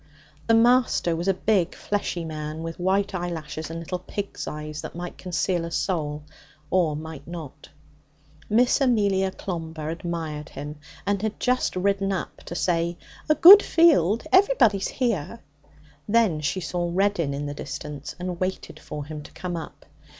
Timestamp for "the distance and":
17.45-18.39